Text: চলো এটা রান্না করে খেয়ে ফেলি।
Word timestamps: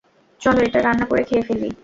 চলো 0.41 0.59
এটা 0.61 0.79
রান্না 0.81 1.05
করে 1.05 1.23
খেয়ে 1.23 1.45
ফেলি। 1.47 1.69